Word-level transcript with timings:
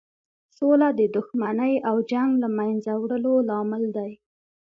سوله 0.57 0.87
د 0.99 1.01
دښمنۍ 1.15 1.73
او 1.89 1.95
جنګ 2.11 2.31
له 2.41 2.47
مینځه 2.57 2.93
وړلو 2.97 3.33
لامل 3.49 3.83
دی. 3.97 4.11